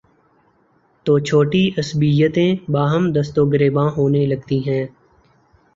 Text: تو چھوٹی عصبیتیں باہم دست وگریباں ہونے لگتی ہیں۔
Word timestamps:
تو 1.05 1.17
چھوٹی 1.19 1.69
عصبیتیں 1.77 2.71
باہم 2.71 3.11
دست 3.11 3.39
وگریباں 3.39 3.89
ہونے 3.89 4.25
لگتی 4.25 4.59
ہیں۔ 4.69 4.85